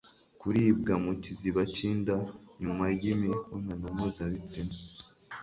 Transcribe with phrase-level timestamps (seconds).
[0.39, 2.15] Kuribwa mu kiziba cy'inda
[2.61, 4.75] nyuma y'imibonano mpuzabitsina